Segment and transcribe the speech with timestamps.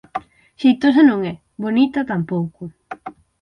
[0.61, 2.63] Xeitosa non é, bonita tampouco